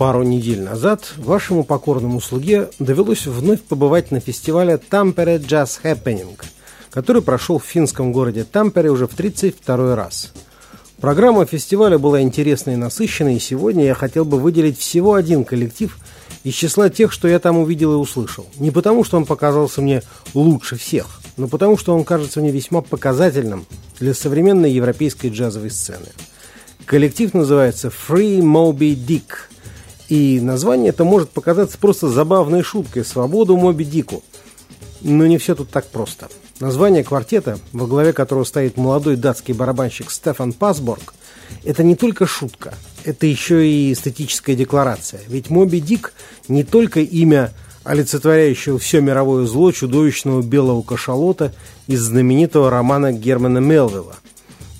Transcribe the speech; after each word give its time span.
Пару 0.00 0.22
недель 0.22 0.62
назад 0.62 1.12
вашему 1.18 1.62
покорному 1.62 2.22
слуге 2.22 2.70
довелось 2.78 3.26
вновь 3.26 3.60
побывать 3.60 4.10
на 4.10 4.20
фестивале 4.20 4.80
Tampere 4.90 5.38
Jazz 5.38 5.78
Happening– 5.84 6.40
который 6.90 7.22
прошел 7.22 7.58
в 7.58 7.64
финском 7.64 8.10
городе 8.10 8.44
Тампере 8.44 8.90
уже 8.90 9.06
в 9.06 9.14
32 9.14 9.94
раз. 9.94 10.32
Программа 11.00 11.46
фестиваля 11.46 11.98
была 11.98 12.20
интересной 12.20 12.74
и 12.74 12.76
насыщенной, 12.76 13.36
и 13.36 13.40
сегодня 13.40 13.84
я 13.84 13.94
хотел 13.94 14.24
бы 14.24 14.38
выделить 14.38 14.78
всего 14.78 15.14
один 15.14 15.44
коллектив 15.44 15.98
из 16.44 16.54
числа 16.54 16.90
тех, 16.90 17.12
что 17.12 17.28
я 17.28 17.38
там 17.38 17.58
увидел 17.58 17.92
и 17.92 17.96
услышал. 17.96 18.46
Не 18.56 18.70
потому, 18.70 19.04
что 19.04 19.18
он 19.18 19.24
показался 19.26 19.80
мне 19.82 20.02
лучше 20.34 20.76
всех, 20.76 21.20
но 21.36 21.46
потому, 21.46 21.78
что 21.78 21.94
он 21.94 22.04
кажется 22.04 22.40
мне 22.40 22.50
весьма 22.50 22.82
показательным 22.82 23.66
для 23.98 24.14
современной 24.14 24.72
европейской 24.72 25.28
джазовой 25.28 25.70
сцены. 25.70 26.08
Коллектив 26.84 27.32
называется 27.34 27.88
Free 27.88 28.40
Moby 28.40 28.94
Dick, 28.94 29.46
и 30.10 30.40
название 30.40 30.90
это 30.90 31.04
может 31.04 31.30
показаться 31.30 31.78
просто 31.78 32.08
забавной 32.08 32.62
шуткой 32.62 33.04
«Свободу 33.06 33.56
Моби 33.56 33.86
Дику». 33.86 34.22
Но 35.00 35.26
не 35.26 35.38
все 35.38 35.54
тут 35.54 35.70
так 35.70 35.86
просто– 35.86 36.28
Название 36.60 37.02
квартета, 37.02 37.58
во 37.72 37.86
главе 37.86 38.12
которого 38.12 38.44
стоит 38.44 38.76
молодой 38.76 39.16
датский 39.16 39.54
барабанщик 39.54 40.10
Стефан 40.10 40.52
Пасборг, 40.52 41.14
это 41.64 41.82
не 41.82 41.96
только 41.96 42.26
шутка, 42.26 42.74
это 43.02 43.26
еще 43.26 43.66
и 43.66 43.94
эстетическая 43.94 44.54
декларация. 44.54 45.22
Ведь 45.26 45.48
Моби 45.48 45.80
Дик 45.80 46.12
не 46.48 46.62
только 46.62 47.00
имя 47.00 47.54
олицетворяющего 47.84 48.78
все 48.78 49.00
мировое 49.00 49.46
зло 49.46 49.72
чудовищного 49.72 50.42
белого 50.42 50.82
кашалота 50.82 51.54
из 51.86 52.02
знаменитого 52.02 52.68
романа 52.68 53.10
Германа 53.10 53.58
Мелвилла– 53.58 54.16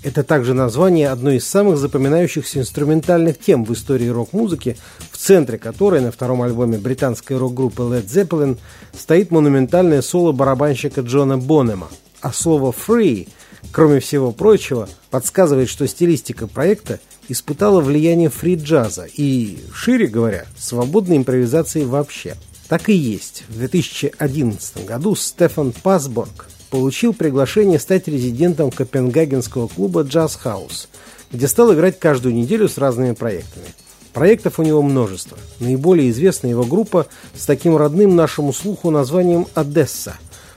это 0.02 0.22
также 0.22 0.54
название 0.54 1.10
одной 1.10 1.36
из 1.36 1.46
самых 1.46 1.76
запоминающихся 1.76 2.60
инструментальных 2.60 3.38
тем 3.38 3.64
в 3.64 3.72
истории 3.72 4.08
рок-музыки, 4.08 4.76
в 5.10 5.18
центре 5.18 5.58
которой 5.58 6.00
на 6.00 6.10
втором 6.10 6.42
альбоме 6.42 6.78
британской 6.78 7.36
рок-группы 7.36 7.82
Led 7.82 8.06
Zeppelin 8.06 8.58
стоит 8.96 9.30
монументальное 9.30 10.02
соло 10.02 10.32
барабанщика 10.32 11.02
Джона 11.02 11.36
Бонема. 11.36 11.88
А 12.20 12.32
слово 12.32 12.72
«free», 12.72 13.28
кроме 13.72 14.00
всего 14.00 14.32
прочего, 14.32 14.88
подсказывает, 15.10 15.68
что 15.68 15.86
стилистика 15.86 16.46
проекта 16.46 16.98
испытала 17.28 17.80
влияние 17.80 18.30
фри-джаза 18.30 19.06
и, 19.14 19.58
шире 19.72 20.06
говоря, 20.06 20.46
свободной 20.58 21.18
импровизации 21.18 21.84
вообще. 21.84 22.36
Так 22.68 22.88
и 22.88 22.94
есть. 22.94 23.44
В 23.48 23.58
2011 23.58 24.84
году 24.86 25.14
Стефан 25.14 25.72
Пасборг 25.72 26.48
получил 26.70 27.12
приглашение 27.12 27.78
стать 27.78 28.08
резидентом 28.08 28.70
копенгагенского 28.70 29.68
клуба 29.68 30.02
«Джаз 30.02 30.36
Хаус», 30.36 30.88
где 31.32 31.48
стал 31.48 31.74
играть 31.74 31.98
каждую 31.98 32.34
неделю 32.34 32.68
с 32.68 32.78
разными 32.78 33.12
проектами. 33.12 33.66
Проектов 34.12 34.58
у 34.58 34.62
него 34.62 34.82
множество. 34.82 35.38
Наиболее 35.60 36.10
известна 36.10 36.48
его 36.48 36.64
группа 36.64 37.06
с 37.34 37.46
таким 37.46 37.76
родным 37.76 38.16
нашему 38.16 38.52
слуху 38.52 38.90
названием 38.90 39.46
«Одесса». 39.54 40.16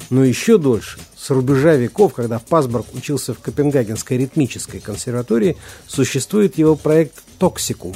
Но 0.10 0.24
еще 0.24 0.58
дольше, 0.58 1.00
с 1.16 1.30
рубежа 1.30 1.76
веков, 1.76 2.14
когда 2.14 2.40
Пасборг 2.40 2.86
учился 2.94 3.34
в 3.34 3.40
Копенгагенской 3.40 4.18
ритмической 4.18 4.80
консерватории, 4.80 5.58
существует 5.88 6.58
его 6.58 6.76
проект 6.76 7.24
«Toxikum», 7.40 7.96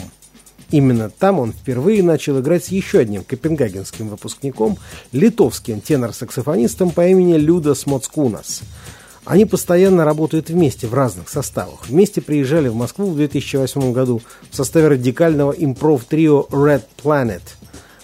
Именно 0.70 1.10
там 1.10 1.40
он 1.40 1.54
впервые 1.54 2.04
начал 2.04 2.40
играть 2.40 2.66
с 2.66 2.70
еще 2.70 3.00
одним 3.00 3.24
копенгагенским 3.24 4.10
выпускником, 4.10 4.78
литовским 5.14 5.80
тенор-саксофонистом 5.80 6.92
по 6.92 7.08
имени 7.08 7.36
Людас 7.38 7.86
Моцкунас. 7.86 8.64
Они 9.24 9.46
постоянно 9.46 10.06
работают 10.06 10.50
вместе 10.50 10.88
в 10.88 10.94
разных 10.94 11.30
составах. 11.30 11.88
Вместе 11.88 12.22
приезжали 12.22 12.70
в 12.70 12.76
Москву 12.76 13.12
в 13.12 13.16
2008 13.16 13.92
году 13.92 14.22
в 14.50 14.56
составе 14.56 14.90
радикального 14.90 15.52
импров-трио 15.52 16.48
Red 16.50 16.84
Planet. 17.02 17.42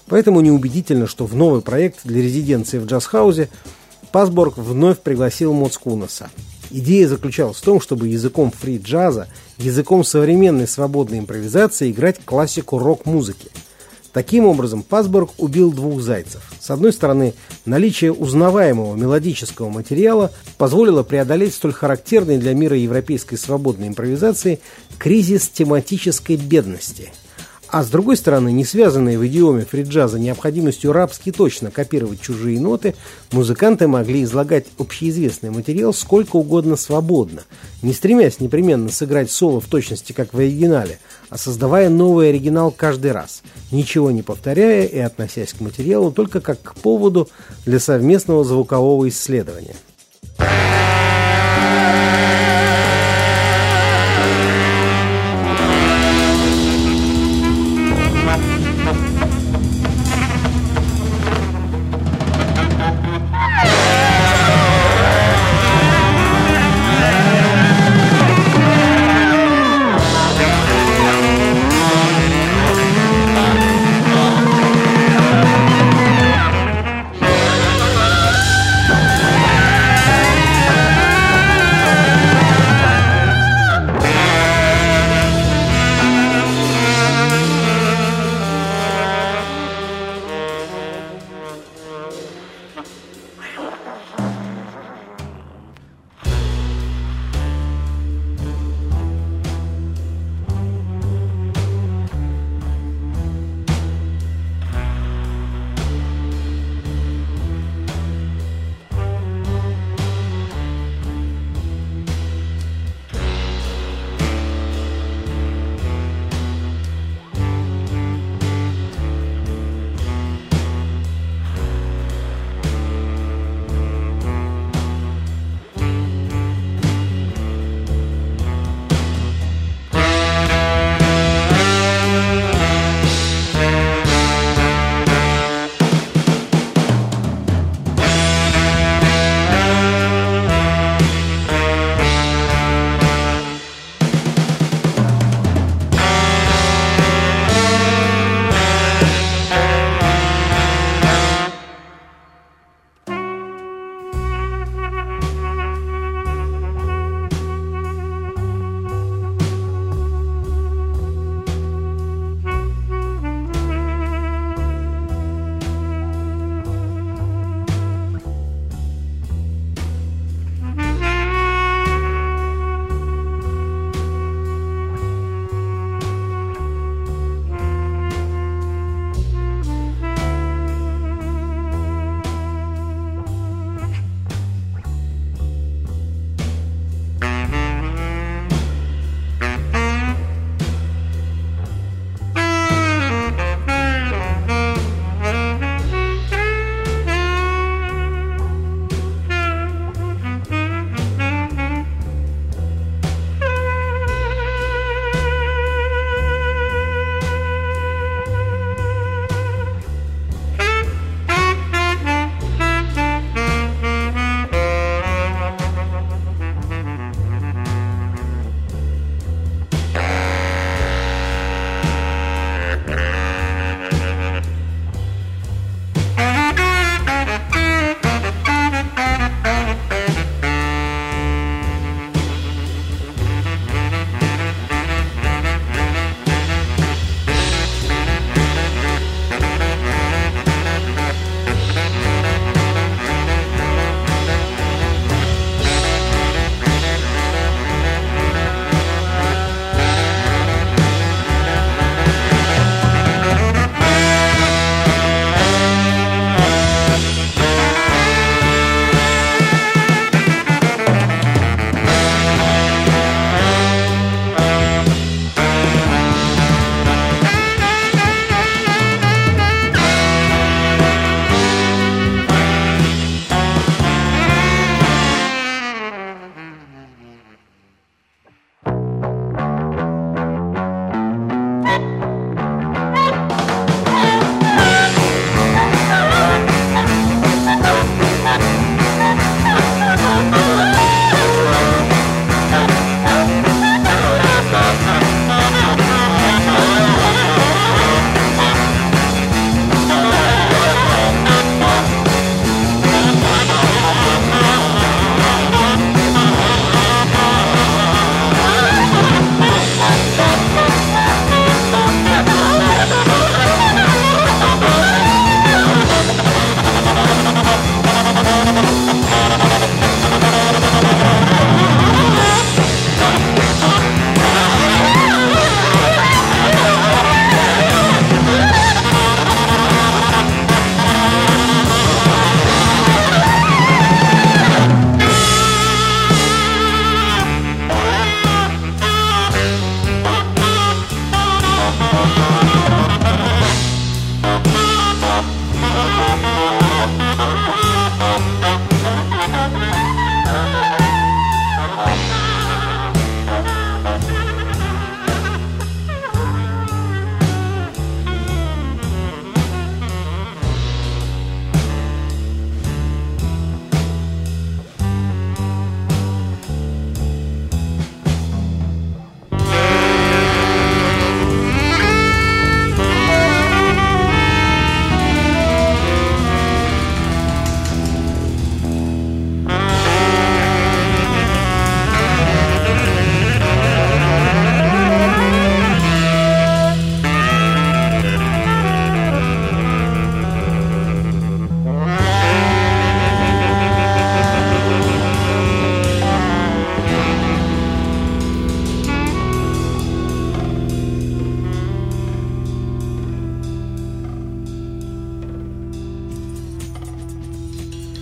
Поэтому 0.07 0.41
неубедительно, 0.41 1.07
что 1.07 1.25
в 1.25 1.35
новый 1.35 1.61
проект 1.61 2.01
для 2.03 2.21
резиденции 2.21 2.77
в 2.77 2.85
джаз-хаузе 2.85 3.49
Пасборг 4.11 4.57
вновь 4.57 4.99
пригласил 4.99 5.53
Моцкунаса. 5.53 6.29
Идея 6.75 7.07
заключалась 7.07 7.57
в 7.57 7.61
том, 7.61 7.79
чтобы 7.79 8.07
языком 8.07 8.51
фри-джаза, 8.51 9.27
языком 9.59 10.03
современной 10.03 10.67
свободной 10.67 11.19
импровизации 11.19 11.91
играть 11.91 12.25
классику 12.25 12.79
рок-музыки. 12.79 13.51
Таким 14.11 14.47
образом, 14.47 14.81
Пасборг 14.81 15.29
убил 15.37 15.71
двух 15.71 16.01
зайцев. 16.01 16.41
С 16.59 16.71
одной 16.71 16.91
стороны, 16.91 17.35
наличие 17.65 18.11
узнаваемого 18.11 18.95
мелодического 18.95 19.69
материала 19.69 20.31
позволило 20.57 21.03
преодолеть 21.03 21.53
столь 21.53 21.73
характерный 21.73 22.39
для 22.39 22.55
мира 22.55 22.75
европейской 22.75 23.35
свободной 23.35 23.89
импровизации 23.89 24.59
кризис 24.97 25.49
тематической 25.49 26.37
бедности– 26.37 27.13
а 27.73 27.81
с 27.81 27.87
другой 27.87 28.17
стороны, 28.17 28.51
не 28.51 28.65
связанные 28.65 29.17
в 29.17 29.25
идиоме 29.25 29.65
фриджаза 29.65 30.19
необходимостью 30.19 30.93
рабски 30.93 31.31
точно 31.31 31.71
копировать 31.71 32.21
чужие 32.21 32.59
ноты, 32.59 32.93
музыканты 33.31 33.87
могли 33.87 34.21
излагать 34.21 34.67
общеизвестный 34.77 35.49
материал 35.49 35.91
сколько 35.91 36.35
угодно 36.35 36.75
свободно, 36.75 37.41
не 37.81 37.93
стремясь 37.93 38.39
непременно 38.39 38.89
сыграть 38.89 39.31
соло 39.31 39.59
в 39.59 39.65
точности, 39.65 40.13
как 40.13 40.35
в 40.35 40.37
оригинале, 40.37 40.99
а 41.31 41.39
создавая 41.39 41.89
новый 41.89 42.29
оригинал 42.29 42.69
каждый 42.69 43.11
раз, 43.11 43.41
ничего 43.71 44.11
не 44.11 44.21
повторяя 44.21 44.85
и 44.85 44.99
относясь 44.99 45.53
к 45.53 45.59
материалу 45.59 46.11
только 46.11 46.41
как 46.41 46.61
к 46.61 46.75
поводу 46.75 47.27
для 47.65 47.79
совместного 47.79 48.43
звукового 48.43 49.09
исследования. 49.09 49.73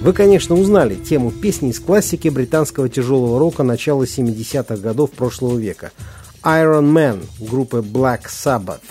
Вы, 0.01 0.13
конечно, 0.13 0.55
узнали 0.55 0.95
тему 0.95 1.29
песни 1.29 1.69
из 1.69 1.79
классики 1.79 2.27
британского 2.27 2.89
тяжелого 2.89 3.37
рока 3.37 3.61
начала 3.61 4.03
70-х 4.05 4.77
годов 4.77 5.11
прошлого 5.11 5.59
века 5.59 5.91
«Iron 6.43 6.91
Man» 6.91 7.23
группы 7.39 7.85
Black 7.85 8.21
Sabbath. 8.25 8.81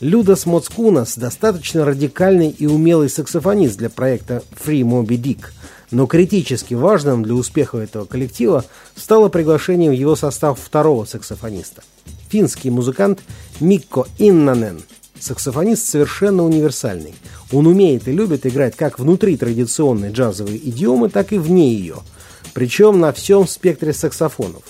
Людас 0.00 0.44
Моцкунас 0.44 1.16
достаточно 1.16 1.86
радикальный 1.86 2.50
и 2.50 2.66
умелый 2.66 3.08
саксофонист 3.08 3.78
для 3.78 3.88
проекта 3.88 4.42
Free 4.52 4.82
Moby 4.82 5.16
Dick, 5.16 5.46
но 5.90 6.06
критически 6.06 6.74
важным 6.74 7.22
для 7.22 7.32
успеха 7.32 7.78
этого 7.78 8.04
коллектива 8.04 8.66
стало 8.96 9.30
приглашение 9.30 9.88
в 9.88 9.94
его 9.94 10.14
состав 10.14 10.60
второго 10.60 11.06
саксофониста. 11.06 11.82
Финский 12.28 12.68
музыкант 12.68 13.20
Микко 13.60 14.04
Иннанен– 14.18 14.82
Саксофонист 15.20 15.88
совершенно 15.88 16.44
универсальный. 16.44 17.14
Он 17.52 17.66
умеет 17.66 18.06
и 18.08 18.12
любит 18.12 18.46
играть 18.46 18.76
как 18.76 18.98
внутри 18.98 19.36
традиционной 19.36 20.10
джазовой 20.10 20.56
идиомы, 20.56 21.08
так 21.08 21.32
и 21.32 21.38
вне 21.38 21.72
ее. 21.72 21.96
Причем 22.54 23.00
на 23.00 23.12
всем 23.12 23.46
спектре 23.46 23.92
саксофонов. 23.92 24.62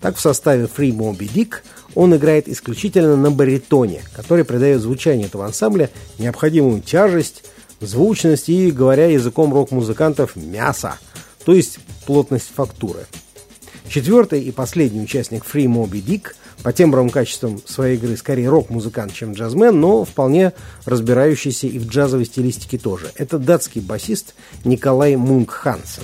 Так 0.00 0.16
в 0.16 0.20
составе 0.20 0.64
Free 0.64 0.90
Moby 0.90 1.30
Dick 1.32 1.56
он 1.94 2.14
играет 2.14 2.48
исключительно 2.48 3.16
на 3.16 3.30
баритоне, 3.30 4.02
который 4.14 4.44
придает 4.44 4.82
звучанию 4.82 5.26
этого 5.26 5.46
ансамбля 5.46 5.90
необходимую 6.18 6.82
тяжесть, 6.82 7.44
звучность 7.80 8.48
и, 8.48 8.70
говоря 8.70 9.06
языком 9.06 9.52
рок-музыкантов, 9.52 10.36
мясо, 10.36 10.98
то 11.44 11.54
есть 11.54 11.78
плотность 12.06 12.50
фактуры. 12.54 13.06
Четвертый 13.88 14.42
и 14.42 14.52
последний 14.52 15.00
участник 15.00 15.44
Free 15.44 15.66
Moby 15.66 16.04
Dick– 16.04 16.32
по 16.66 16.72
тембровым 16.72 17.10
качествам 17.10 17.60
своей 17.64 17.96
игры 17.96 18.16
скорее 18.16 18.48
рок-музыкант, 18.48 19.14
чем 19.14 19.34
джазмен, 19.34 19.80
но 19.80 20.04
вполне 20.04 20.52
разбирающийся 20.84 21.68
и 21.68 21.78
в 21.78 21.86
джазовой 21.86 22.24
стилистике 22.24 22.76
тоже. 22.76 23.06
Это 23.14 23.38
датский 23.38 23.80
басист 23.80 24.34
Николай 24.64 25.14
Мунк 25.14 25.52
Хансен. 25.52 26.02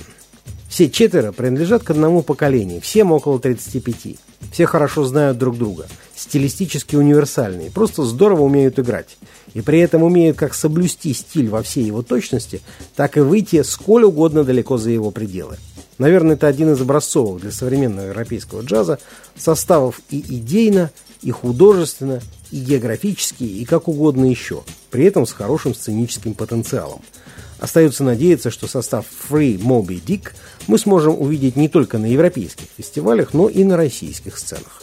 Все 0.69 0.89
четверо 0.89 1.33
принадлежат 1.33 1.83
к 1.83 1.89
одному 1.89 2.21
поколению, 2.21 2.79
всем 2.79 3.11
около 3.11 3.41
35. 3.41 4.15
Все 4.53 4.65
хорошо 4.65 5.03
знают 5.03 5.37
друг 5.37 5.57
друга, 5.57 5.85
стилистически 6.15 6.95
универсальные, 6.95 7.69
просто 7.69 8.05
здорово 8.05 8.43
умеют 8.43 8.79
играть. 8.79 9.17
И 9.53 9.59
при 9.59 9.81
этом 9.81 10.01
умеют 10.01 10.37
как 10.37 10.53
соблюсти 10.53 11.13
стиль 11.13 11.49
во 11.49 11.61
всей 11.61 11.83
его 11.83 12.03
точности, 12.03 12.61
так 12.95 13.17
и 13.17 13.19
выйти 13.19 13.63
сколь 13.63 14.05
угодно 14.05 14.45
далеко 14.45 14.77
за 14.77 14.91
его 14.91 15.11
пределы. 15.11 15.57
Наверное, 15.97 16.35
это 16.35 16.47
один 16.47 16.73
из 16.73 16.81
образцовых 16.81 17.41
для 17.41 17.51
современного 17.51 18.07
европейского 18.07 18.61
джаза 18.61 18.99
составов 19.35 20.01
и 20.09 20.19
идейно, 20.19 20.91
и 21.21 21.31
художественно, 21.31 22.21
и 22.51 22.59
географически, 22.59 23.43
и 23.43 23.65
как 23.65 23.87
угодно 23.87 24.25
еще, 24.25 24.63
при 24.89 25.05
этом 25.05 25.25
с 25.25 25.31
хорошим 25.31 25.73
сценическим 25.73 26.33
потенциалом. 26.33 27.01
Остается 27.59 28.03
надеяться, 28.03 28.51
что 28.51 28.67
состав 28.67 29.05
Free 29.29 29.57
Moby 29.57 30.03
Dick 30.03 30.31
мы 30.67 30.77
сможем 30.77 31.19
увидеть 31.19 31.55
не 31.55 31.69
только 31.69 31.97
на 31.97 32.07
европейских 32.07 32.65
фестивалях, 32.75 33.33
но 33.33 33.47
и 33.47 33.63
на 33.63 33.77
российских 33.77 34.37
сценах. 34.37 34.82